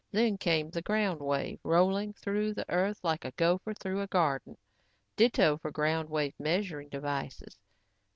Then 0.11 0.35
came 0.39 0.71
the 0.71 0.81
ground 0.81 1.19
wave, 1.19 1.59
rolling 1.63 2.13
through 2.13 2.55
the 2.55 2.67
earth 2.71 2.99
like 3.03 3.23
a 3.23 3.29
gopher 3.33 3.75
through 3.75 4.01
a 4.01 4.07
garden. 4.07 4.57
Ditto 5.15 5.57
for 5.59 5.69
ground 5.69 6.09
wave 6.09 6.33
measuring 6.39 6.89
devices. 6.89 7.59